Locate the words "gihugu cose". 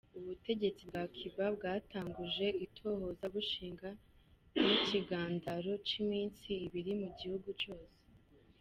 7.19-7.97